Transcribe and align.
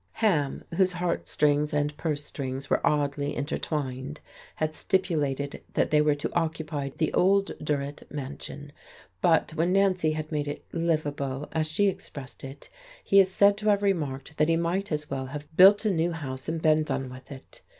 Ham, 0.13 0.63
whose 0.77 0.93
heartstrings 0.93 1.71
and 1.73 1.95
purse 1.95 2.23
strings 2.25 2.71
were 2.71 2.81
oddly 2.83 3.35
intertwined, 3.35 4.19
had 4.55 4.73
stipulated 4.73 5.61
that 5.75 5.91
they 5.91 6.01
were 6.01 6.15
to 6.15 6.33
occupy 6.33 6.89
the 6.89 7.13
old 7.13 7.51
Durrett 7.63 8.11
mansion; 8.11 8.71
but 9.21 9.51
when 9.53 9.71
Nancy 9.71 10.13
had 10.13 10.31
made 10.31 10.47
it 10.47 10.65
"livable," 10.73 11.49
as 11.51 11.67
she 11.67 11.87
expressed 11.87 12.43
it, 12.43 12.67
he 13.03 13.19
is 13.19 13.29
said 13.31 13.57
to 13.57 13.69
have 13.69 13.83
remarked 13.83 14.37
that 14.37 14.49
he 14.49 14.55
might 14.57 14.91
as 14.91 15.07
well 15.11 15.27
have 15.27 15.55
built 15.55 15.85
a 15.85 15.91
new 15.91 16.13
house 16.13 16.49
and 16.49 16.63
been 16.63 16.81
done 16.81 17.07
with 17.07 17.31
it. 17.31 17.61